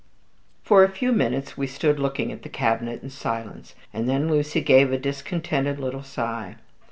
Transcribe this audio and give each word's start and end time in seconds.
For 0.63 0.83
a 0.83 0.89
few 0.89 1.11
minutes 1.11 1.59
we 1.59 1.67
stood 1.67 1.99
looking 1.99 2.31
at 2.31 2.41
the 2.41 2.49
cabinet 2.49 3.03
in 3.03 3.11
silence, 3.11 3.75
and 3.93 4.09
then 4.09 4.29
Lucy 4.31 4.59
gave 4.61 4.91
a 4.91 4.97
discontented 4.97 5.79
little 5.79 6.01
sigh. 6.01 6.55